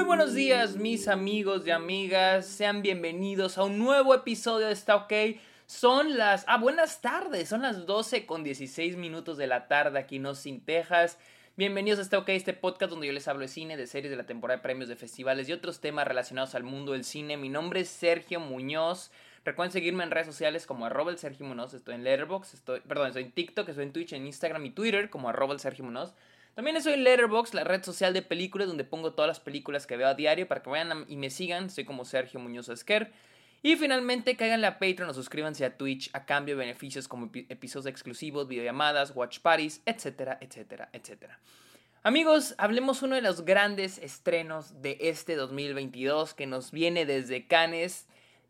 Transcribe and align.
Muy 0.00 0.06
buenos 0.06 0.32
días 0.32 0.76
mis 0.76 1.08
amigos 1.08 1.66
y 1.66 1.70
amigas, 1.70 2.46
sean 2.46 2.80
bienvenidos 2.80 3.58
a 3.58 3.64
un 3.64 3.78
nuevo 3.78 4.14
episodio 4.14 4.68
de 4.68 4.72
Está 4.72 4.96
OK. 4.96 5.12
Son 5.66 6.16
las... 6.16 6.46
Ah, 6.48 6.56
buenas 6.56 7.02
tardes, 7.02 7.50
son 7.50 7.60
las 7.60 7.84
12 7.84 8.24
con 8.24 8.42
16 8.42 8.96
minutos 8.96 9.36
de 9.36 9.46
la 9.46 9.68
tarde 9.68 9.98
aquí 9.98 10.16
en 10.16 10.24
Austin, 10.24 10.64
Texas. 10.64 11.18
Bienvenidos 11.54 11.98
a 11.98 12.02
Está 12.02 12.16
OK, 12.16 12.30
este 12.30 12.54
podcast 12.54 12.90
donde 12.90 13.08
yo 13.08 13.12
les 13.12 13.28
hablo 13.28 13.42
de 13.42 13.48
cine, 13.48 13.76
de 13.76 13.86
series, 13.86 14.10
de 14.10 14.16
la 14.16 14.24
temporada 14.24 14.56
de 14.56 14.62
premios, 14.62 14.88
de 14.88 14.96
festivales 14.96 15.50
y 15.50 15.52
otros 15.52 15.82
temas 15.82 16.08
relacionados 16.08 16.54
al 16.54 16.62
mundo 16.62 16.92
del 16.92 17.04
cine. 17.04 17.36
Mi 17.36 17.50
nombre 17.50 17.80
es 17.80 17.90
Sergio 17.90 18.40
Muñoz. 18.40 19.10
Recuerden 19.44 19.70
seguirme 19.70 20.02
en 20.04 20.12
redes 20.12 20.28
sociales 20.28 20.64
como 20.64 20.86
arroba 20.86 21.10
el 21.10 21.18
Sergio 21.18 21.44
Muñoz. 21.44 21.74
Estoy 21.74 21.96
en 21.96 22.04
Letterboxd, 22.04 22.54
estoy, 22.54 22.80
perdón, 22.80 23.08
estoy 23.08 23.24
en 23.24 23.32
TikTok, 23.32 23.68
estoy 23.68 23.84
en 23.84 23.92
Twitch, 23.92 24.14
en 24.14 24.24
Instagram 24.24 24.64
y 24.64 24.70
Twitter 24.70 25.10
como 25.10 25.28
arroba 25.28 25.52
el 25.52 25.60
Sergio 25.60 25.84
Muñoz. 25.84 26.14
También 26.60 26.76
estoy 26.76 26.92
en 26.92 27.04
Letterboxd, 27.04 27.54
la 27.54 27.64
red 27.64 27.82
social 27.82 28.12
de 28.12 28.20
películas, 28.20 28.68
donde 28.68 28.84
pongo 28.84 29.14
todas 29.14 29.26
las 29.26 29.40
películas 29.40 29.86
que 29.86 29.96
veo 29.96 30.08
a 30.08 30.12
diario 30.12 30.46
para 30.46 30.62
que 30.62 30.68
vayan 30.68 31.06
y 31.08 31.16
me 31.16 31.30
sigan. 31.30 31.70
Soy 31.70 31.86
como 31.86 32.04
Sergio 32.04 32.38
Muñoz 32.38 32.68
Esquer. 32.68 33.12
Y 33.62 33.76
finalmente, 33.76 34.36
caigan 34.36 34.62
a 34.66 34.78
Patreon 34.78 35.08
o 35.08 35.14
suscríbanse 35.14 35.64
a 35.64 35.78
Twitch 35.78 36.10
a 36.12 36.26
cambio 36.26 36.56
de 36.56 36.66
beneficios 36.66 37.08
como 37.08 37.30
episodios 37.48 37.86
exclusivos, 37.86 38.46
videollamadas, 38.46 39.16
watch 39.16 39.38
parties, 39.38 39.80
etcétera, 39.86 40.36
etcétera, 40.42 40.90
etcétera. 40.92 41.40
Amigos, 42.02 42.54
hablemos 42.58 43.00
uno 43.00 43.14
de 43.14 43.22
los 43.22 43.46
grandes 43.46 43.96
estrenos 43.96 44.82
de 44.82 44.98
este 45.00 45.36
2022 45.36 46.34
que 46.34 46.46
nos 46.46 46.72
viene 46.72 47.06
desde 47.06 47.46
Cannes. 47.46 48.06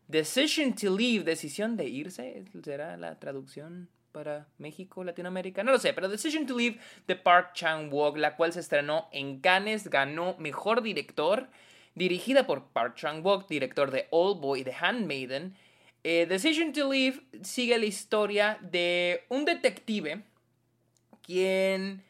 Decision 0.09 0.75
to 0.75 0.97
Leave, 0.97 1.23
decisión 1.23 1.77
de 1.77 1.87
irse, 1.87 2.43
será 2.61 2.97
la 2.97 3.19
traducción 3.19 3.87
para 4.11 4.47
México, 4.57 5.03
Latinoamérica, 5.03 5.63
no 5.63 5.71
lo 5.71 5.79
sé, 5.79 5.93
pero 5.93 6.09
Decision 6.09 6.45
to 6.45 6.57
Leave 6.57 6.79
de 7.07 7.15
Park 7.15 7.53
Chan-wook, 7.53 8.17
la 8.17 8.35
cual 8.35 8.53
se 8.53 8.59
estrenó 8.59 9.07
en 9.11 9.39
Cannes, 9.39 9.89
ganó 9.89 10.35
Mejor 10.37 10.81
Director, 10.81 11.49
dirigida 11.95 12.45
por 12.45 12.67
Park 12.67 12.95
Chan-wook, 12.95 13.47
director 13.47 13.91
de 13.91 14.07
Old 14.11 14.41
Boy 14.41 14.63
The 14.63 14.73
Handmaiden. 14.73 15.55
Eh, 16.03 16.25
Decision 16.27 16.73
to 16.73 16.91
Leave 16.91 17.21
sigue 17.41 17.77
la 17.77 17.85
historia 17.85 18.57
de 18.61 19.23
un 19.29 19.45
detective 19.45 20.23
quien 21.21 22.03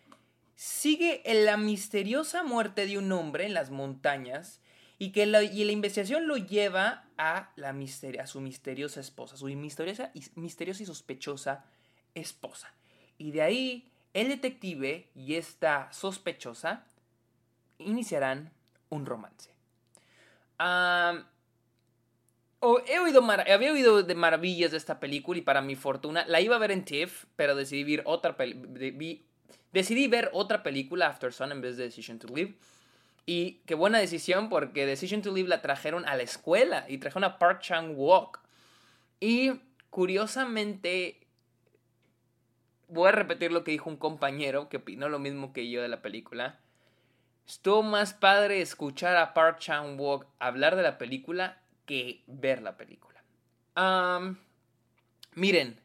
sigue 0.56 1.22
en 1.30 1.46
la 1.46 1.58
misteriosa 1.58 2.44
muerte 2.44 2.86
de 2.86 2.98
un 2.98 3.12
hombre 3.12 3.46
en 3.46 3.54
las 3.54 3.72
montañas 3.72 4.62
y 4.98 5.12
que 5.12 5.26
la, 5.26 5.42
y 5.42 5.64
la 5.64 5.72
investigación 5.72 6.28
lo 6.28 6.38
lleva 6.38 7.10
a, 7.18 7.52
la 7.56 7.74
misteria, 7.74 8.24
a 8.24 8.28
su 8.28 8.40
misteriosa 8.40 9.00
esposa, 9.00 9.36
su 9.36 9.48
misteriosa 9.48 10.12
y, 10.14 10.24
misteriosa 10.36 10.84
y 10.84 10.86
sospechosa 10.86 11.66
esposa. 12.16 12.73
Y 13.17 13.31
de 13.31 13.42
ahí 13.42 13.92
el 14.14 14.28
detective 14.28 15.08
y 15.16 15.36
esta 15.36 15.92
sospechosa 15.94 16.86
iniciarán 17.78 18.52
un 18.90 19.06
romance. 19.06 19.50
he 22.88 23.00
oído 23.00 23.23
había 23.31 23.72
oído 23.72 24.03
de 24.03 24.16
maravillas 24.16 24.72
de 24.72 24.78
esta 24.78 25.00
película 25.00 25.40
y 25.40 25.42
para 25.42 25.62
mi 25.62 25.76
fortuna 25.76 26.26
la 26.28 26.42
iba 26.42 26.56
a 26.56 26.59
ver 26.59 26.72
en 26.72 26.84
TIFF, 26.86 27.26
pero 27.36 27.56
decidí 27.56 27.84
ver 27.95 28.03
otra, 28.06 28.36
decidí 29.72 30.08
ver 30.08 30.30
otra 30.34 30.62
película, 30.62 31.08
After 31.08 31.31
Sun, 31.31 31.52
en 31.52 31.62
vez 31.62 31.78
de 31.78 31.86
Decision 31.86 32.20
to 32.20 32.28
Live. 32.28 32.56
Y 33.25 33.62
qué 33.66 33.75
buena 33.75 34.00
decisión 34.00 34.50
porque 34.50 34.86
Decision 34.86 35.22
to 35.22 35.31
Live 35.31 35.48
la 35.48 35.62
trajeron 35.62 36.06
a 36.08 36.16
la 36.16 36.23
escuela 36.23 36.86
y 36.90 36.98
trajeron 36.98 37.23
a 37.23 37.38
Park 37.38 37.62
Chan-wook. 37.62 38.40
Y 39.20 39.53
curiosamente 39.90 41.21
voy 42.92 43.08
a 43.08 43.14
repetir 43.14 43.52
lo 43.52 43.64
que 43.64 43.72
dijo 43.72 43.89
un 43.89 43.97
compañero 43.97 44.70
que 44.70 44.78
opinó 44.78 45.08
lo 45.09 45.17
mismo 45.17 45.53
que 45.53 45.70
yo 45.70 45.81
de 45.81 45.88
la 45.88 46.02
película. 46.02 46.59
Estuvo 47.47 47.84
más 47.84 48.14
padre 48.14 48.61
escuchar 48.61 49.16
a 49.16 49.34
Park 49.34 49.59
Chan-wook 49.59 50.25
hablar 50.39 50.75
de 50.75 50.84
la 50.84 50.97
película 50.97 51.62
que 51.86 52.23
ver 52.28 52.62
la 52.62 52.78
película. 52.78 53.23
miren, 55.34 55.80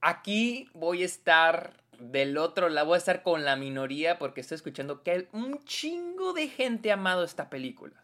aquí 0.00 0.70
voy 0.72 1.02
a 1.02 1.06
estar 1.06 1.82
del 1.98 2.38
otro 2.38 2.68
lado, 2.68 2.86
voy 2.88 2.94
a 2.94 2.98
estar 2.98 3.22
con 3.22 3.44
la 3.44 3.56
minoría 3.56 4.18
porque 4.18 4.40
estoy 4.40 4.56
escuchando 4.56 5.02
que 5.02 5.10
hay 5.10 5.28
un 5.32 5.62
chingo 5.64 6.32
de 6.32 6.48
gente 6.48 6.90
amado 6.90 7.22
esta 7.22 7.50
película. 7.50 8.02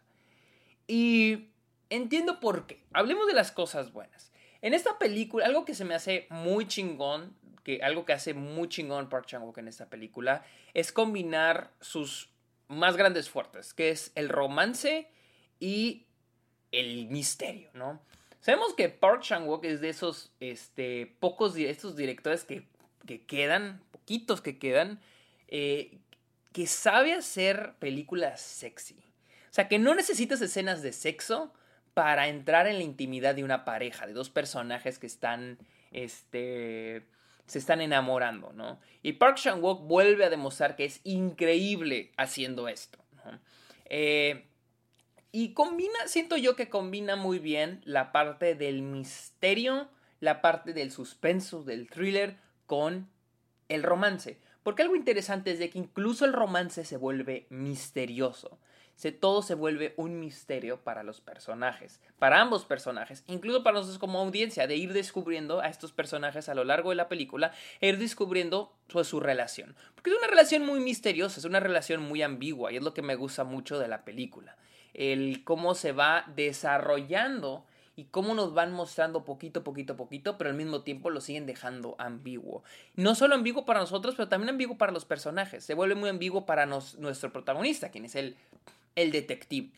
Y 0.87 1.49
entiendo 1.89 2.39
por 2.39 2.67
qué. 2.67 2.83
Hablemos 2.93 3.25
de 3.25 3.33
las 3.33 3.51
cosas 3.51 3.91
buenas. 3.91 4.31
En 4.61 4.73
esta 4.73 4.99
película, 4.99 5.45
algo 5.45 5.65
que 5.65 5.75
se 5.75 5.85
me 5.85 5.95
hace 5.95 6.27
muy 6.29 6.67
chingón 6.67 7.35
que 7.65 7.81
algo 7.81 8.05
que 8.05 8.13
hace 8.13 8.35
muy 8.35 8.69
chingón 8.69 9.09
Park 9.09 9.25
Chan-wook 9.25 9.57
en 9.57 9.67
esta 9.67 9.89
película 9.89 10.45
es 10.75 10.91
combinar 10.91 11.71
sus 11.81 12.29
más 12.67 12.95
grandes 12.95 13.27
fuertes, 13.27 13.73
que 13.73 13.89
es 13.89 14.11
el 14.13 14.29
romance 14.29 15.09
y 15.59 16.05
el 16.71 17.07
misterio, 17.07 17.69
¿no? 17.73 17.99
Sabemos 18.39 18.75
que 18.75 18.89
Park 18.89 19.23
Chan-wook 19.23 19.65
es 19.65 19.81
de 19.81 19.89
esos 19.89 20.31
este, 20.39 21.15
pocos 21.19 21.57
estos 21.57 21.95
directores 21.95 22.43
que, 22.43 22.67
quedan, 23.25 23.81
poquitos 23.91 24.41
que 24.41 24.59
quedan, 24.59 25.01
eh, 25.47 25.97
que 26.53 26.67
sabe 26.67 27.13
hacer 27.13 27.73
películas 27.79 28.41
sexy. 28.41 28.99
O 29.49 29.53
sea, 29.55 29.67
que 29.67 29.79
no 29.79 29.95
necesitas 29.95 30.39
escenas 30.41 30.83
de 30.83 30.93
sexo 30.93 31.51
para 31.95 32.27
entrar 32.27 32.67
en 32.67 32.77
la 32.77 32.83
intimidad 32.83 33.33
de 33.33 33.43
una 33.43 33.65
pareja, 33.65 34.05
de 34.05 34.13
dos 34.13 34.29
personajes 34.29 34.99
que 34.99 35.07
están, 35.07 35.57
este, 35.91 37.07
se 37.45 37.59
están 37.59 37.81
enamorando, 37.81 38.53
¿no? 38.53 38.79
Y 39.03 39.13
Park 39.13 39.37
Chan-wook 39.37 39.87
vuelve 39.87 40.25
a 40.25 40.29
demostrar 40.29 40.75
que 40.75 40.85
es 40.85 41.01
increíble 41.03 42.11
haciendo 42.17 42.67
esto. 42.67 42.99
Eh, 43.85 44.47
y 45.31 45.53
combina, 45.53 46.07
siento 46.07 46.37
yo 46.37 46.55
que 46.55 46.69
combina 46.69 47.15
muy 47.15 47.39
bien 47.39 47.81
la 47.85 48.11
parte 48.11 48.55
del 48.55 48.81
misterio, 48.81 49.89
la 50.19 50.41
parte 50.41 50.73
del 50.73 50.91
suspenso, 50.91 51.63
del 51.63 51.89
thriller, 51.89 52.37
con 52.65 53.09
el 53.69 53.83
romance. 53.83 54.39
Porque 54.63 54.81
algo 54.81 54.95
interesante 54.95 55.51
es 55.51 55.59
de 55.59 55.69
que 55.69 55.77
incluso 55.77 56.25
el 56.25 56.33
romance 56.33 56.85
se 56.85 56.97
vuelve 56.97 57.45
misterioso 57.49 58.59
se, 58.95 59.11
todo 59.11 59.41
se 59.41 59.55
vuelve 59.55 59.93
un 59.97 60.19
misterio 60.19 60.79
para 60.81 61.03
los 61.03 61.21
personajes, 61.21 62.01
para 62.17 62.41
ambos 62.41 62.65
personajes, 62.65 63.23
incluso 63.27 63.63
para 63.63 63.75
nosotros 63.75 63.99
como 63.99 64.19
audiencia, 64.19 64.67
de 64.67 64.75
ir 64.75 64.93
descubriendo 64.93 65.59
a 65.59 65.67
estos 65.67 65.91
personajes 65.91 66.49
a 66.49 66.55
lo 66.55 66.63
largo 66.63 66.89
de 66.91 66.95
la 66.95 67.09
película 67.09 67.51
e 67.81 67.89
ir 67.89 67.97
descubriendo 67.97 68.73
pues, 68.87 69.07
su 69.07 69.19
relación. 69.19 69.75
Porque 69.95 70.09
es 70.09 70.17
una 70.17 70.27
relación 70.27 70.65
muy 70.65 70.79
misteriosa, 70.79 71.39
es 71.39 71.45
una 71.45 71.59
relación 71.59 72.01
muy 72.01 72.21
ambigua 72.21 72.71
y 72.71 72.77
es 72.77 72.83
lo 72.83 72.93
que 72.93 73.01
me 73.01 73.15
gusta 73.15 73.43
mucho 73.43 73.79
de 73.79 73.87
la 73.87 74.05
película. 74.05 74.55
El 74.93 75.43
cómo 75.43 75.75
se 75.75 75.91
va 75.91 76.25
desarrollando 76.35 77.65
y 77.97 78.05
cómo 78.05 78.33
nos 78.33 78.53
van 78.53 78.71
mostrando 78.73 79.23
poquito, 79.23 79.63
poquito, 79.63 79.95
poquito, 79.95 80.37
pero 80.37 80.49
al 80.49 80.55
mismo 80.55 80.81
tiempo 80.81 81.09
lo 81.09 81.21
siguen 81.21 81.45
dejando 81.45 81.95
ambiguo. 81.97 82.63
No 82.95 83.15
solo 83.15 83.35
ambiguo 83.35 83.65
para 83.65 83.79
nosotros, 83.79 84.15
pero 84.15 84.27
también 84.27 84.49
ambiguo 84.49 84.77
para 84.77 84.91
los 84.91 85.05
personajes. 85.05 85.63
Se 85.63 85.73
vuelve 85.73 85.95
muy 85.95 86.09
ambiguo 86.09 86.45
para 86.45 86.65
nuestro 86.65 87.31
protagonista, 87.31 87.89
quien 87.89 88.05
es 88.05 88.15
el 88.15 88.35
el 88.95 89.11
detective. 89.11 89.71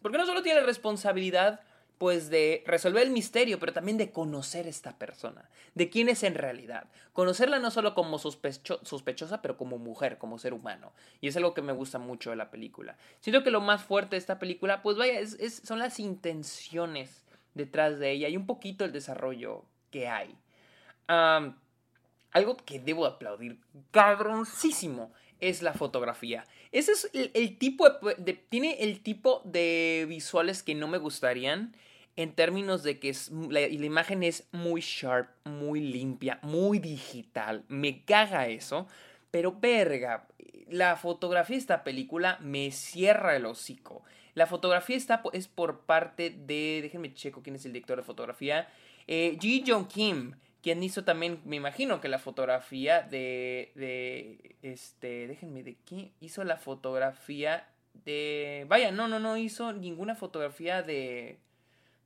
Porque 0.00 0.18
no 0.18 0.26
solo 0.26 0.42
tiene 0.42 0.60
responsabilidad 0.60 1.60
pues 2.02 2.30
de 2.30 2.64
resolver 2.66 3.04
el 3.04 3.12
misterio, 3.12 3.60
pero 3.60 3.72
también 3.72 3.96
de 3.96 4.10
conocer 4.10 4.66
esta 4.66 4.98
persona, 4.98 5.48
de 5.76 5.88
quién 5.88 6.08
es 6.08 6.24
en 6.24 6.34
realidad. 6.34 6.88
Conocerla 7.12 7.60
no 7.60 7.70
solo 7.70 7.94
como 7.94 8.18
sospechosa, 8.18 9.40
pero 9.40 9.56
como 9.56 9.78
mujer, 9.78 10.18
como 10.18 10.40
ser 10.40 10.52
humano. 10.52 10.92
Y 11.20 11.28
es 11.28 11.36
algo 11.36 11.54
que 11.54 11.62
me 11.62 11.72
gusta 11.72 12.00
mucho 12.00 12.30
de 12.30 12.36
la 12.36 12.50
película. 12.50 12.96
Siento 13.20 13.44
que 13.44 13.52
lo 13.52 13.60
más 13.60 13.84
fuerte 13.84 14.16
de 14.16 14.18
esta 14.18 14.40
película, 14.40 14.82
pues 14.82 14.96
vaya, 14.96 15.20
es, 15.20 15.62
son 15.64 15.78
las 15.78 16.00
intenciones 16.00 17.24
detrás 17.54 18.00
de 18.00 18.10
ella 18.10 18.28
y 18.28 18.36
un 18.36 18.46
poquito 18.46 18.84
el 18.84 18.90
desarrollo 18.90 19.64
que 19.92 20.08
hay. 20.08 20.36
algo 21.06 22.56
que 22.56 22.80
debo 22.80 23.06
aplaudir 23.06 23.60
cabroncísimo 23.92 25.12
es 25.38 25.62
la 25.62 25.72
fotografía. 25.72 26.46
Ese 26.72 26.92
es 26.92 27.10
el, 27.12 27.58
tipo 27.58 27.88
de, 27.90 28.32
Tiene 28.48 28.78
el 28.80 29.00
tipo 29.02 29.42
de 29.44 30.06
visuales 30.08 30.62
que 30.62 30.74
no 30.74 30.88
me 30.88 30.98
gustarían 30.98 31.76
en 32.16 32.34
términos 32.34 32.82
de 32.82 32.98
que 32.98 33.14
la, 33.50 33.60
imagen 33.68 34.22
es 34.22 34.48
muy 34.52 34.80
sharp, 34.80 35.28
muy 35.44 35.80
limpia, 35.80 36.38
muy 36.42 36.78
digital. 36.78 37.64
Me 37.68 38.04
caga 38.04 38.48
eso. 38.48 38.86
Pero 39.30 39.52
verga, 39.52 40.26
la 40.68 40.96
fotografía 40.96 41.56
de 41.56 41.60
esta 41.60 41.84
película 41.84 42.38
me 42.40 42.70
cierra 42.70 43.36
el 43.36 43.46
hocico. 43.46 44.02
La 44.34 44.46
fotografía 44.46 44.96
está, 44.96 45.22
es 45.32 45.48
por 45.48 45.80
parte 45.80 46.30
de... 46.30 46.80
Déjenme 46.82 47.14
checo 47.14 47.42
quién 47.42 47.56
es 47.56 47.66
el 47.66 47.72
director 47.72 47.98
de 47.98 48.02
fotografía. 48.02 48.68
Eh, 49.06 49.36
Ji 49.40 49.64
Jong 49.66 49.88
Kim 49.88 50.34
quien 50.62 50.82
hizo 50.82 51.04
también, 51.04 51.40
me 51.44 51.56
imagino 51.56 52.00
que 52.00 52.08
la 52.08 52.18
fotografía 52.18 53.02
de, 53.02 53.72
de, 53.74 54.56
este, 54.62 55.26
déjenme, 55.26 55.62
¿de 55.62 55.76
quién 55.84 56.12
hizo 56.20 56.44
la 56.44 56.56
fotografía 56.56 57.68
de, 58.04 58.64
vaya, 58.68 58.92
no, 58.92 59.08
no, 59.08 59.18
no 59.18 59.36
hizo 59.36 59.72
ninguna 59.72 60.14
fotografía 60.14 60.82
de, 60.82 61.40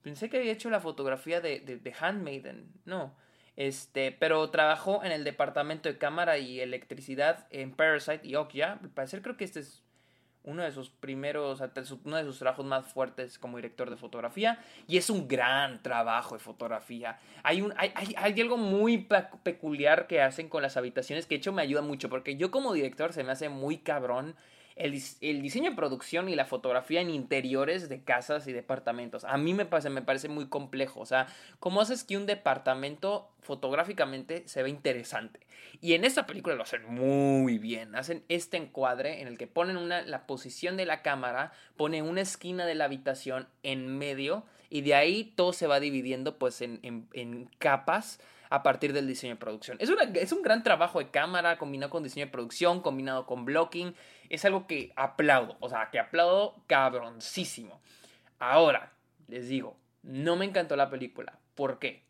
pensé 0.02 0.30
que 0.30 0.38
había 0.38 0.52
hecho 0.52 0.70
la 0.70 0.80
fotografía 0.80 1.40
de, 1.40 1.60
de, 1.60 1.94
Handmaiden, 2.00 2.72
no, 2.86 3.14
este, 3.56 4.10
pero 4.12 4.48
trabajó 4.50 5.04
en 5.04 5.12
el 5.12 5.24
departamento 5.24 5.88
de 5.88 5.98
cámara 5.98 6.38
y 6.38 6.60
electricidad 6.60 7.46
en 7.50 7.72
Parasite 7.72 8.26
y 8.26 8.36
Okja, 8.36 8.78
al 8.82 8.90
parecer 8.90 9.20
creo 9.22 9.36
que 9.36 9.44
este 9.44 9.60
es 9.60 9.82
uno 10.46 10.62
de 10.62 10.72
sus 10.72 10.88
primeros, 10.88 11.62
uno 12.04 12.16
de 12.16 12.24
sus 12.24 12.38
trabajos 12.38 12.64
más 12.64 12.86
fuertes 12.86 13.38
como 13.38 13.58
director 13.58 13.90
de 13.90 13.96
fotografía 13.96 14.58
y 14.88 14.96
es 14.96 15.10
un 15.10 15.28
gran 15.28 15.82
trabajo 15.82 16.34
de 16.36 16.40
fotografía. 16.40 17.18
Hay, 17.42 17.60
un, 17.60 17.74
hay, 17.76 17.92
hay, 18.16 18.40
algo 18.40 18.56
muy 18.56 19.06
peculiar 19.42 20.06
que 20.06 20.22
hacen 20.22 20.48
con 20.48 20.62
las 20.62 20.76
habitaciones 20.76 21.26
que 21.26 21.34
de 21.34 21.38
hecho 21.38 21.52
me 21.52 21.62
ayuda 21.62 21.82
mucho 21.82 22.08
porque 22.08 22.36
yo 22.36 22.50
como 22.50 22.72
director 22.72 23.12
se 23.12 23.24
me 23.24 23.32
hace 23.32 23.48
muy 23.48 23.78
cabrón 23.78 24.34
el, 24.76 24.92
diseño 25.42 25.70
de 25.70 25.76
producción 25.76 26.28
y 26.28 26.34
la 26.34 26.44
fotografía 26.44 27.00
en 27.00 27.08
interiores 27.10 27.88
de 27.88 28.04
casas 28.04 28.46
y 28.46 28.52
departamentos. 28.52 29.24
A 29.24 29.38
mí 29.38 29.54
me 29.54 29.64
parece, 29.64 30.28
muy 30.28 30.48
complejo. 30.48 31.00
O 31.00 31.06
sea, 31.06 31.26
¿cómo 31.58 31.80
haces 31.80 32.04
que 32.04 32.16
un 32.16 32.26
departamento 32.26 33.30
fotográficamente 33.40 34.46
se 34.46 34.62
ve 34.62 34.68
interesante? 34.68 35.40
Y 35.80 35.94
en 35.94 36.04
esta 36.04 36.26
película 36.26 36.54
lo 36.54 36.62
hacen 36.62 36.84
muy 36.86 37.56
bien. 37.58 37.94
Hacen 37.94 38.22
este 38.28 38.58
encuadre 38.58 39.22
en 39.22 39.28
el 39.28 39.38
que 39.38 39.46
ponen 39.46 39.78
una, 39.78 40.02
la 40.02 40.26
posición 40.26 40.76
de 40.76 40.84
la 40.84 41.00
cámara, 41.00 41.52
ponen 41.76 42.04
una 42.04 42.20
esquina 42.20 42.66
de 42.66 42.74
la 42.74 42.84
habitación 42.84 43.48
en 43.62 43.96
medio 43.96 44.44
y 44.68 44.82
de 44.82 44.94
ahí 44.94 45.32
todo 45.36 45.54
se 45.54 45.66
va 45.66 45.80
dividiendo 45.80 46.38
pues 46.38 46.60
en 46.60 47.50
capas 47.58 48.20
a 48.50 48.62
partir 48.62 48.92
del 48.92 49.06
diseño 49.06 49.34
de 49.34 49.40
producción. 49.40 49.76
Es, 49.80 49.90
es 50.14 50.32
un 50.32 50.42
gran 50.42 50.62
trabajo 50.62 50.98
de 50.98 51.10
cámara 51.10 51.58
combinado 51.58 51.90
con 51.90 52.02
diseño 52.02 52.26
de 52.26 52.32
producción, 52.32 52.80
combinado 52.80 53.26
con 53.26 53.44
blocking. 53.44 53.94
Es 54.28 54.44
algo 54.44 54.66
que 54.66 54.92
aplaudo, 54.96 55.56
o 55.60 55.68
sea, 55.68 55.90
que 55.90 55.98
aplaudo 55.98 56.62
cabroncísimo. 56.66 57.80
Ahora, 58.38 58.92
les 59.28 59.48
digo, 59.48 59.76
no 60.02 60.36
me 60.36 60.44
encantó 60.44 60.76
la 60.76 60.90
película. 60.90 61.38
¿Por 61.54 61.78
qué? 61.78 62.02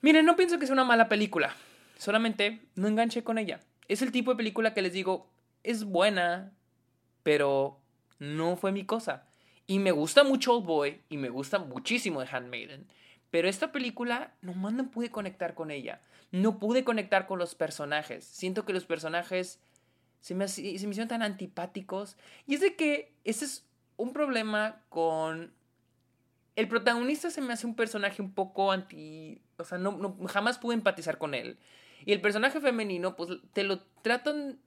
Miren, 0.00 0.26
no 0.26 0.36
pienso 0.36 0.58
que 0.58 0.66
sea 0.66 0.74
una 0.74 0.84
mala 0.84 1.08
película. 1.08 1.54
Solamente 1.98 2.60
no 2.74 2.88
enganché 2.88 3.24
con 3.24 3.38
ella. 3.38 3.60
Es 3.88 4.02
el 4.02 4.12
tipo 4.12 4.30
de 4.30 4.36
película 4.36 4.74
que 4.74 4.82
les 4.82 4.92
digo, 4.92 5.28
es 5.62 5.84
buena, 5.84 6.52
pero 7.22 7.80
no 8.18 8.56
fue 8.56 8.72
mi 8.72 8.84
cosa. 8.84 9.26
Y 9.66 9.78
me 9.78 9.90
gusta 9.90 10.22
mucho 10.24 10.54
Old 10.54 10.66
Boy 10.66 11.00
y 11.08 11.16
me 11.16 11.28
gusta 11.28 11.58
muchísimo 11.58 12.22
The 12.22 12.36
Handmaiden. 12.36 12.86
Pero 13.30 13.48
esta 13.48 13.72
película 13.72 14.34
nomás 14.40 14.72
no 14.72 14.90
pude 14.90 15.10
conectar 15.10 15.54
con 15.54 15.70
ella. 15.70 16.00
No 16.30 16.58
pude 16.58 16.84
conectar 16.84 17.26
con 17.26 17.38
los 17.38 17.54
personajes. 17.54 18.24
Siento 18.24 18.64
que 18.64 18.72
los 18.72 18.84
personajes 18.84 19.60
se 20.20 20.34
me, 20.34 20.48
se 20.48 20.62
me 20.62 20.70
hicieron 20.72 21.08
tan 21.08 21.22
antipáticos. 21.22 22.16
Y 22.46 22.54
es 22.54 22.60
de 22.60 22.76
que 22.76 23.12
ese 23.24 23.44
es 23.44 23.66
un 23.96 24.12
problema 24.12 24.82
con... 24.88 25.52
El 26.54 26.68
protagonista 26.68 27.30
se 27.30 27.42
me 27.42 27.52
hace 27.52 27.66
un 27.66 27.74
personaje 27.74 28.22
un 28.22 28.32
poco 28.32 28.72
anti... 28.72 29.40
O 29.58 29.64
sea, 29.64 29.78
no, 29.78 30.16
jamás 30.26 30.58
pude 30.58 30.74
empatizar 30.74 31.18
con 31.18 31.34
él. 31.34 31.58
Y 32.04 32.12
el 32.12 32.20
personaje 32.20 32.60
femenino, 32.60 33.16
pues 33.16 33.30
te 33.52 33.62
lo 33.62 33.80
tratan 34.02 34.58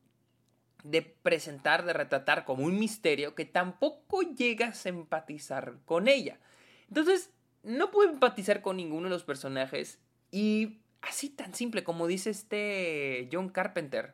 de 0.84 1.02
presentar, 1.02 1.86
de 1.86 1.94
retratar 1.94 2.46
como 2.46 2.64
un 2.64 2.80
misterio 2.80 3.36
que 3.36 3.46
tampoco 3.46 4.22
llegas 4.22 4.86
a 4.86 4.90
empatizar 4.90 5.78
con 5.86 6.08
ella. 6.08 6.40
Entonces, 6.88 7.32
no 7.64 7.92
puedo 7.92 8.10
empatizar 8.10 8.62
con 8.62 8.78
ninguno 8.78 9.06
de 9.06 9.12
los 9.12 9.24
personajes 9.24 10.00
y 10.32 10.80
así 11.02 11.30
tan 11.30 11.54
simple 11.54 11.84
como 11.84 12.08
dice 12.08 12.30
este 12.30 13.30
John 13.32 13.50
Carpenter, 13.50 14.14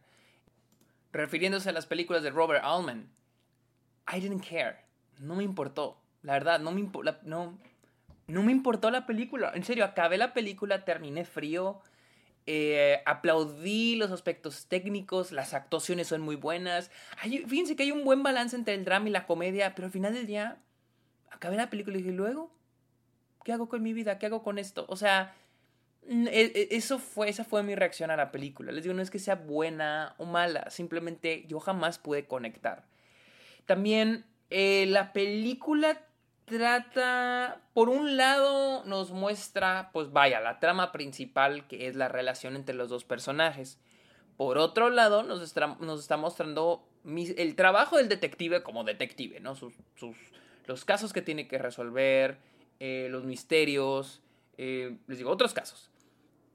refiriéndose 1.12 1.69
a 1.69 1.74
las 1.74 1.86
películas 1.86 2.24
de 2.24 2.31
Robert 2.31 2.63
Altman. 2.63 3.09
I 4.13 4.19
didn't 4.19 4.45
care. 4.47 4.77
No 5.19 5.36
me 5.36 5.44
importó. 5.44 5.97
La 6.21 6.33
verdad, 6.33 6.59
no 6.59 6.71
me, 6.71 6.89
no, 7.24 7.57
no 8.27 8.44
me 8.44 8.51
importó 8.51 8.92
la 8.92 9.06
película. 9.06 9.51
En 9.56 9.63
serio, 9.63 9.86
acabé 9.86 10.18
la 10.18 10.33
película, 10.33 10.86
terminé 10.86 11.25
frío. 11.25 11.81
Eh, 12.48 13.01
aplaudí 13.06 13.95
los 13.95 14.12
aspectos 14.12 14.68
técnicos, 14.68 15.31
las 15.31 15.56
actuaciones 15.56 16.07
son 16.07 16.21
muy 16.21 16.36
buenas. 16.36 16.91
fíjense 17.48 17.75
que 17.75 17.83
hay 17.83 17.91
un 17.91 18.03
buen 18.03 18.21
balance 18.21 18.56
entre 18.56 18.75
el 18.75 18.86
drama 18.86 19.09
y 19.09 19.12
la 19.12 19.25
comedia, 19.25 19.74
pero 19.74 19.88
al 19.88 19.91
final 19.91 20.13
del 20.13 20.27
día 20.27 20.62
acabé 21.31 21.57
la 21.57 21.71
película 21.71 21.98
y 21.98 22.03
dije, 22.03 22.12
luego, 22.15 22.51
¿qué 23.45 23.53
hago 23.53 23.69
con 23.69 23.81
mi 23.81 23.94
vida? 23.94 24.18
¿Qué 24.18 24.25
hago 24.25 24.44
con 24.44 24.57
esto? 24.57 24.86
O 24.89 24.97
sea, 24.97 25.33
e, 26.09 26.51
e, 26.53 26.75
eso 26.75 27.00
fue, 27.00 27.30
esa 27.30 27.45
fue 27.45 27.63
mi 27.63 27.75
reacción 27.75 28.12
a 28.12 28.18
la 28.18 28.31
película. 28.31 28.74
Les 28.74 28.83
digo, 28.83 28.95
no 28.95 29.01
es 29.01 29.12
que 29.12 29.19
sea 29.19 29.36
buena 29.36 30.15
o 30.18 30.25
mala, 30.25 30.69
simplemente 30.71 31.45
yo 31.47 31.59
jamás 31.62 32.00
pude 32.00 32.25
conectar. 32.25 32.83
También 33.65 34.25
eh, 34.50 34.88
la 34.89 35.13
película 35.13 36.01
trata, 36.45 37.62
por 37.74 37.89
un 37.89 38.18
lado 38.18 38.83
nos 38.86 39.12
muestra, 39.12 39.91
pues 39.94 40.12
vaya, 40.12 40.41
la 40.41 40.59
trama 40.59 40.91
principal 40.91 41.68
que 41.68 41.88
es 41.88 41.95
la 41.95 42.07
relación 42.07 42.56
entre 42.56 42.75
los 42.75 42.89
dos 42.89 43.06
personajes. 43.06 43.80
Por 44.38 44.57
otro 44.57 44.89
lado, 44.89 45.21
nos 45.21 45.41
está, 45.41 45.77
nos 45.80 46.01
está 46.01 46.18
mostrando 46.18 46.83
el 47.06 47.56
trabajo 47.56 47.98
del 47.98 48.09
detective 48.09 48.63
como 48.63 48.83
detective, 48.83 49.39
¿no? 49.39 49.56
Sus, 49.56 49.75
sus, 49.95 50.18
los 50.65 50.83
casos 50.83 51.13
que 51.13 51.21
tiene 51.21 51.48
que 51.48 51.59
resolver, 51.59 52.38
eh, 52.80 53.07
los 53.10 53.24
misterios, 53.24 54.22
eh, 54.57 54.98
les 55.07 55.18
digo, 55.18 55.31
otros 55.31 55.54
casos. 55.54 55.92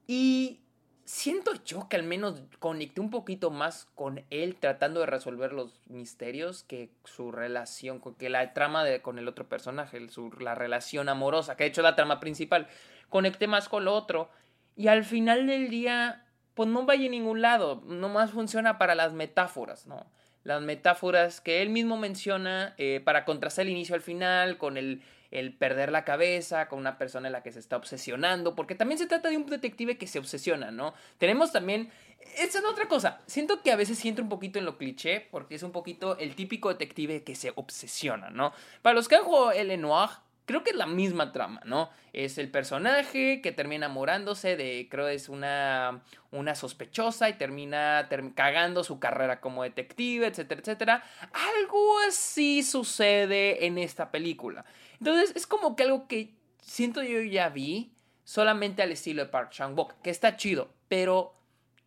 Y 0.06 0.60
siento 1.04 1.52
yo 1.64 1.88
que 1.88 1.96
al 1.96 2.04
menos 2.04 2.40
conecté 2.60 3.00
un 3.00 3.10
poquito 3.10 3.50
más 3.50 3.86
con 3.96 4.24
él 4.30 4.56
tratando 4.56 5.00
de 5.00 5.06
resolver 5.06 5.52
los 5.52 5.80
misterios 5.86 6.62
que 6.62 6.90
su 7.04 7.32
relación, 7.32 8.00
que 8.16 8.30
la 8.30 8.52
trama 8.52 8.84
de, 8.84 9.02
con 9.02 9.18
el 9.18 9.26
otro 9.26 9.48
personaje, 9.48 10.08
su, 10.08 10.30
la 10.38 10.54
relación 10.54 11.08
amorosa, 11.08 11.56
que 11.56 11.64
ha 11.64 11.66
hecho 11.66 11.82
la 11.82 11.96
trama 11.96 12.20
principal. 12.20 12.68
Conecté 13.08 13.48
más 13.48 13.68
con 13.68 13.84
lo 13.84 13.94
otro. 13.94 14.30
Y 14.76 14.86
al 14.86 15.04
final 15.04 15.46
del 15.46 15.68
día, 15.68 16.26
pues 16.54 16.68
no 16.68 16.86
vaya 16.86 17.06
a 17.06 17.10
ningún 17.10 17.42
lado, 17.42 17.82
nomás 17.86 18.30
funciona 18.30 18.78
para 18.78 18.94
las 18.94 19.12
metáforas, 19.12 19.86
¿no? 19.86 20.06
Las 20.44 20.62
metáforas 20.62 21.40
que 21.40 21.60
él 21.60 21.70
mismo 21.70 21.96
menciona 21.96 22.74
eh, 22.78 23.02
para 23.04 23.24
contrastar 23.24 23.66
el 23.66 23.72
inicio 23.72 23.94
al 23.94 24.00
final, 24.00 24.58
con 24.58 24.76
el 24.76 25.02
el 25.30 25.54
perder 25.54 25.92
la 25.92 26.04
cabeza 26.04 26.68
con 26.68 26.78
una 26.78 26.98
persona 26.98 27.28
en 27.28 27.32
la 27.32 27.42
que 27.42 27.52
se 27.52 27.58
está 27.58 27.76
obsesionando, 27.76 28.54
porque 28.54 28.74
también 28.74 28.98
se 28.98 29.06
trata 29.06 29.28
de 29.28 29.36
un 29.36 29.46
detective 29.46 29.96
que 29.98 30.06
se 30.06 30.18
obsesiona, 30.18 30.70
¿no? 30.70 30.94
Tenemos 31.18 31.52
también, 31.52 31.90
esa 32.36 32.58
es 32.58 32.64
otra 32.64 32.88
cosa, 32.88 33.20
siento 33.26 33.62
que 33.62 33.72
a 33.72 33.76
veces 33.76 33.98
siento 33.98 34.22
un 34.22 34.28
poquito 34.28 34.58
en 34.58 34.64
lo 34.64 34.78
cliché, 34.78 35.28
porque 35.30 35.54
es 35.54 35.62
un 35.62 35.72
poquito 35.72 36.18
el 36.18 36.34
típico 36.34 36.68
detective 36.68 37.22
que 37.22 37.34
se 37.34 37.52
obsesiona, 37.54 38.30
¿no? 38.30 38.52
Para 38.82 38.94
los 38.94 39.08
que 39.08 39.16
han 39.16 39.24
jugado 39.24 39.52
el 39.52 39.80
Noir, 39.80 40.10
creo 40.46 40.62
que 40.62 40.70
es 40.70 40.76
la 40.76 40.86
misma 40.86 41.32
trama, 41.32 41.60
¿no? 41.64 41.90
Es 42.12 42.38
el 42.38 42.50
personaje 42.50 43.40
que 43.40 43.52
termina 43.52 43.86
enamorándose 43.86 44.56
de, 44.56 44.88
creo 44.90 45.08
es 45.08 45.28
una, 45.28 46.02
una 46.32 46.54
sospechosa 46.54 47.28
y 47.28 47.34
termina 47.34 48.08
cagando 48.34 48.82
su 48.84 48.98
carrera 48.98 49.40
como 49.40 49.62
detective, 49.62 50.26
etcétera, 50.26 50.60
etcétera. 50.60 51.04
Algo 51.32 51.98
así 52.08 52.62
sucede 52.62 53.66
en 53.66 53.78
esta 53.78 54.10
película. 54.10 54.64
Entonces 54.98 55.32
es 55.36 55.46
como 55.46 55.76
que 55.76 55.84
algo 55.84 56.08
que 56.08 56.34
siento 56.60 57.02
yo 57.02 57.20
ya 57.20 57.48
vi 57.48 57.92
solamente 58.24 58.82
al 58.82 58.92
estilo 58.92 59.24
de 59.24 59.30
Park 59.30 59.50
Chan-wook, 59.50 60.00
que 60.02 60.10
está 60.10 60.36
chido, 60.36 60.72
pero 60.88 61.34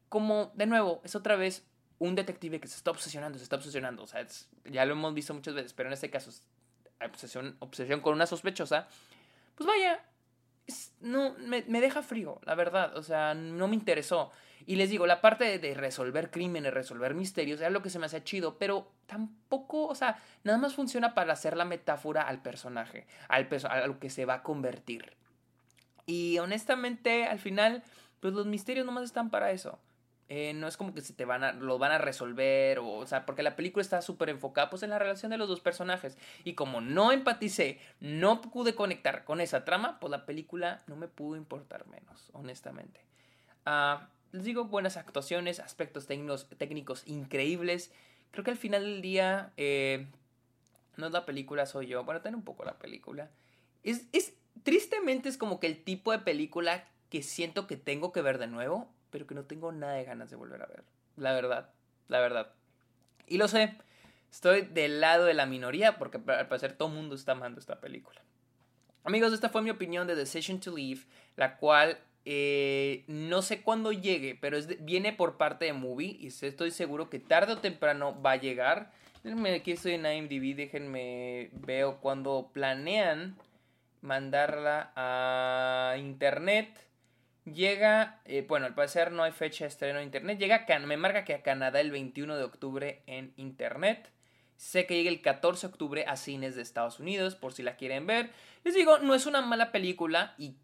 como 0.10 0.52
de 0.56 0.66
nuevo 0.66 1.02
es 1.04 1.16
otra 1.16 1.36
vez 1.36 1.66
un 2.00 2.16
detective 2.16 2.60
que 2.60 2.68
se 2.68 2.76
está 2.76 2.92
obsesionando, 2.92 3.38
se 3.38 3.44
está 3.44 3.56
obsesionando, 3.56 4.04
o 4.04 4.08
sea, 4.08 4.28
ya 4.66 4.86
lo 4.86 4.94
hemos 4.94 5.14
visto 5.14 5.34
muchas 5.34 5.54
veces, 5.54 5.74
pero 5.74 5.88
en 5.88 5.94
este 5.94 6.10
caso 6.10 6.32
obsesión, 7.06 7.56
obsesión 7.60 8.02
con 8.02 8.14
una 8.14 8.26
sospechosa, 8.26 8.88
pues 9.56 9.68
vaya, 9.68 10.04
no, 11.02 11.36
me, 11.40 11.62
deja 11.62 12.02
frío, 12.02 12.40
la 12.46 12.56
verdad, 12.56 12.96
o 12.98 13.04
sea, 13.04 13.34
no 13.34 13.68
me 13.68 13.76
interesó. 13.76 14.32
Y 14.66 14.78
les 14.78 14.90
digo, 14.90 15.06
la 15.06 15.20
parte 15.20 15.60
de, 15.60 15.74
resolver 15.74 16.32
crímenes, 16.32 16.74
resolver 16.74 17.14
misterios, 17.14 17.60
era 17.60 17.70
lo 17.70 17.82
que 17.82 17.90
se 17.90 18.00
me 18.00 18.06
hacía 18.06 18.24
chido, 18.24 18.58
pero 18.58 18.92
tampoco, 19.06 19.88
o 19.88 19.96
sea, 19.96 20.18
nada 20.44 20.58
más 20.58 20.74
funciona 20.74 21.14
para 21.14 21.34
hacer 21.34 21.58
la 21.58 21.66
metáfora 21.66 22.22
al 22.22 22.42
personaje, 22.42 23.06
al 23.28 23.48
a 23.70 23.88
lo 23.88 24.00
que 24.00 24.10
se 24.10 24.26
va 24.26 24.36
a 24.36 24.44
convertir. 24.44 25.18
Y 26.06 26.40
honestamente, 26.40 27.26
al 27.26 27.40
final, 27.40 27.84
pues 28.22 28.34
los 28.34 28.46
misterios 28.46 28.86
nomás 28.86 29.04
están 29.04 29.30
para 29.30 29.52
eso. 29.52 29.80
Eh, 30.36 30.52
no 30.56 30.68
es 30.68 30.78
como 30.78 30.96
que 30.96 31.02
se 31.02 31.14
te 31.14 31.26
van 31.26 31.44
a, 31.44 31.52
lo 31.52 31.78
van 31.78 31.92
a 31.92 32.00
resolver, 32.00 32.80
o, 32.80 33.06
sea, 33.06 33.24
porque 33.24 33.44
la 33.44 33.56
película 33.56 33.84
está 33.84 34.02
súper 34.02 34.30
enfocada 34.30 34.72
pues 34.72 34.82
en 34.82 34.90
la 34.90 34.98
relación 34.98 35.30
de 35.30 35.38
los 35.38 35.48
dos 35.48 35.60
personajes. 35.60 36.18
Y 36.44 36.56
como 36.56 36.82
no 36.82 37.12
empaticé, 37.12 37.80
no 38.00 38.42
pude 38.42 38.74
conectar 38.74 39.26
con 39.26 39.42
esa 39.42 39.64
trama, 39.64 40.00
pues 40.00 40.10
la 40.10 40.26
película 40.26 40.82
no 40.88 40.96
me 40.96 41.08
pudo 41.08 41.38
importar 41.38 41.86
menos, 41.86 42.32
honestamente. 42.34 43.00
Ah, 43.68 44.10
les 44.32 44.44
digo, 44.44 44.66
buenas 44.66 44.98
actuaciones, 44.98 45.60
aspectos 45.60 46.08
técnicos, 46.08 46.50
técnicos 46.58 47.08
increíbles. 47.08 47.94
Creo 48.32 48.44
que 48.44 48.50
al 48.50 48.58
final 48.58 48.86
del 48.86 49.04
día, 49.04 49.54
eh, 49.56 50.08
no 50.98 51.06
es 51.06 51.12
la 51.12 51.28
película, 51.28 51.68
soy 51.68 51.86
yo. 51.86 52.06
Bueno, 52.06 52.22
tener 52.22 52.36
un 52.36 52.44
poco 52.44 52.66
la 52.66 52.80
película. 52.80 53.30
Es, 53.84 54.08
es, 54.14 54.34
tristemente 54.64 55.30
es 55.30 55.38
como 55.38 55.60
que 55.60 55.68
el 55.68 55.84
tipo 55.84 56.12
de 56.12 56.18
película 56.18 56.88
que 57.12 57.22
siento 57.22 57.68
que 57.68 57.78
tengo 57.78 58.12
que 58.12 58.24
ver 58.24 58.40
de 58.40 58.48
nuevo, 58.48 58.90
pero 59.14 59.26
que 59.26 59.36
no 59.36 59.46
tengo 59.46 59.72
nada 59.72 59.94
de 59.94 60.04
ganas 60.04 60.30
de 60.30 60.36
volver 60.36 60.62
a 60.62 60.66
ver. 60.66 60.84
La 61.16 61.32
verdad, 61.32 61.70
la 62.10 62.20
verdad. 62.20 62.52
Y 63.28 63.38
lo 63.38 63.48
sé, 63.48 63.78
estoy 64.30 64.64
del 64.64 65.00
lado 65.00 65.24
de 65.24 65.34
la 65.34 65.46
minoría 65.46 65.98
porque 65.98 66.18
al 66.18 66.48
parecer 66.50 66.74
todo 66.74 66.90
el 66.90 66.96
mundo 66.96 67.16
está 67.16 67.32
amando 67.32 67.62
esta 67.62 67.80
película. 67.80 68.20
Amigos, 69.06 69.32
esta 69.32 69.48
fue 69.48 69.62
mi 69.62 69.70
opinión 69.70 70.08
de 70.08 70.16
Decision 70.16 70.60
to 70.60 70.76
Leave, 70.76 71.04
la 71.38 71.56
cual 71.56 71.98
Eh, 72.26 73.04
no 73.08 73.42
sé 73.42 73.62
cuándo 73.64 73.92
llegue, 73.92 74.38
pero 74.40 74.58
viene 74.80 75.12
por 75.12 75.36
parte 75.36 75.66
de 75.66 75.74
Movie 75.74 76.16
y 76.22 76.28
estoy 76.28 76.72
seguro 76.72 77.10
que 77.10 77.20
tarde 77.20 77.52
o 77.52 77.58
temprano 77.58 78.16
va 78.22 78.32
a 78.32 78.38
llegar. 78.38 78.94
Déjenme, 79.26 79.56
aquí 79.56 79.74
estoy 79.74 79.96
en 79.96 80.06
IMDb, 80.06 80.56
déjenme 80.56 81.50
veo 81.52 81.98
cuando 82.00 82.50
planean 82.54 83.36
mandarla 84.02 84.94
a 84.96 85.98
internet. 85.98 86.70
Llega, 87.46 88.22
eh, 88.24 88.46
bueno, 88.48 88.66
al 88.66 88.74
parecer 88.74 89.12
no 89.12 89.24
hay 89.24 89.34
fecha 89.34 89.66
de 89.66 89.70
estreno 89.70 90.00
en 90.00 90.06
internet. 90.06 90.40
Llega, 90.40 90.66
me 90.80 90.98
marca 90.98 91.26
que 91.26 91.34
a 91.34 91.44
Canadá 91.44 91.82
el 91.82 91.92
21 91.92 92.38
de 92.38 92.44
octubre 92.44 93.04
en 93.06 93.34
internet. 93.36 94.10
Sé 94.56 94.86
que 94.86 94.96
llega 94.96 95.10
el 95.10 95.22
14 95.22 95.68
de 95.68 95.72
octubre 95.72 96.06
a 96.08 96.16
cines 96.16 96.56
de 96.56 96.62
Estados 96.62 97.00
Unidos, 97.00 97.36
por 97.36 97.54
si 97.54 97.64
la 97.64 97.76
quieren 97.76 98.08
ver. 98.08 98.32
Les 98.64 98.76
digo, 98.76 99.00
no 99.00 99.14
es 99.14 99.26
una 99.26 99.42
mala 99.42 99.74
película 99.74 100.36
y, 100.38 100.56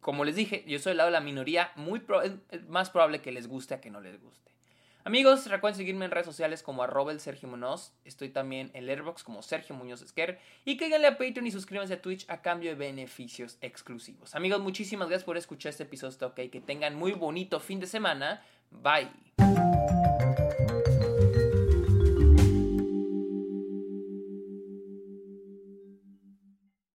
como 0.00 0.26
les 0.26 0.36
dije, 0.36 0.62
yo 0.66 0.78
soy 0.78 0.90
del 0.90 0.98
lado 0.98 1.08
de 1.08 1.12
la 1.12 1.20
minoría, 1.20 1.72
muy 1.74 2.02
es 2.50 2.68
más 2.68 2.90
probable 2.90 3.22
que 3.22 3.32
les 3.32 3.46
guste 3.46 3.72
a 3.72 3.80
que 3.80 3.90
no 3.90 4.00
les 4.00 4.20
guste. 4.20 4.53
Amigos, 5.06 5.46
recuerden 5.48 5.76
seguirme 5.76 6.06
en 6.06 6.10
redes 6.10 6.24
sociales 6.24 6.62
como 6.62 6.82
arroba 6.82 7.12
el 7.12 7.20
Sergio 7.20 7.46
Muñoz. 7.46 7.92
Estoy 8.06 8.30
también 8.30 8.70
en 8.72 8.86
Letterboxd 8.86 9.22
como 9.22 9.42
Sergio 9.42 9.76
Muñoz 9.76 10.00
Esquer. 10.00 10.38
Y 10.64 10.78
cáiganle 10.78 11.08
a 11.08 11.18
Patreon 11.18 11.46
y 11.46 11.50
suscríbanse 11.50 11.92
a 11.92 12.00
Twitch 12.00 12.24
a 12.30 12.40
cambio 12.40 12.70
de 12.70 12.76
beneficios 12.76 13.58
exclusivos. 13.60 14.34
Amigos, 14.34 14.62
muchísimas 14.62 15.08
gracias 15.08 15.26
por 15.26 15.36
escuchar 15.36 15.70
este 15.70 15.82
episodio. 15.82 16.28
Ok, 16.28 16.50
que 16.50 16.62
tengan 16.64 16.94
muy 16.94 17.12
bonito 17.12 17.60
fin 17.60 17.80
de 17.80 17.86
semana. 17.86 18.42
Bye. 18.70 19.10